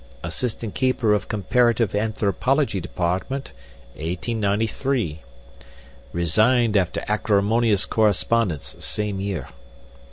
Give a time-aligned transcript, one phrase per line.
[0.23, 3.51] Assistant Keeper of Comparative Anthropology Department,
[3.93, 5.21] 1893.
[6.11, 9.49] Resigned after acrimonious correspondence same year.